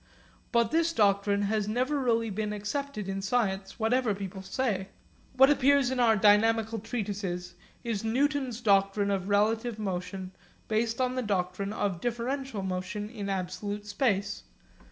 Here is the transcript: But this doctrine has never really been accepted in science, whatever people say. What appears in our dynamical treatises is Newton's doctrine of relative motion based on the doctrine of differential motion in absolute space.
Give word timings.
But 0.51 0.71
this 0.71 0.93
doctrine 0.93 1.43
has 1.43 1.67
never 1.67 1.99
really 1.99 2.31
been 2.31 2.53
accepted 2.53 3.07
in 3.07 3.21
science, 3.21 3.77
whatever 3.77 4.15
people 4.15 4.41
say. 4.41 4.87
What 5.37 5.51
appears 5.51 5.91
in 5.91 5.99
our 5.99 6.15
dynamical 6.15 6.79
treatises 6.79 7.53
is 7.83 8.03
Newton's 8.03 8.61
doctrine 8.61 9.11
of 9.11 9.29
relative 9.29 9.77
motion 9.77 10.31
based 10.67 10.99
on 10.99 11.13
the 11.13 11.21
doctrine 11.21 11.71
of 11.71 12.01
differential 12.01 12.63
motion 12.63 13.11
in 13.11 13.29
absolute 13.29 13.85
space. 13.85 14.41